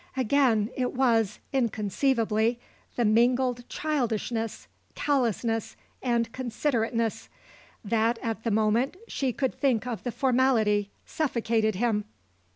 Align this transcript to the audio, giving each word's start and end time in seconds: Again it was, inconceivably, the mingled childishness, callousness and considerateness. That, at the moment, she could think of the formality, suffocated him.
Again 0.17 0.71
it 0.75 0.93
was, 0.95 1.37
inconceivably, 1.53 2.59
the 2.95 3.05
mingled 3.05 3.69
childishness, 3.69 4.67
callousness 4.95 5.75
and 6.01 6.31
considerateness. 6.33 7.29
That, 7.85 8.17
at 8.23 8.43
the 8.43 8.49
moment, 8.49 8.97
she 9.07 9.31
could 9.31 9.53
think 9.53 9.85
of 9.85 10.01
the 10.01 10.11
formality, 10.11 10.89
suffocated 11.05 11.75
him. 11.75 12.05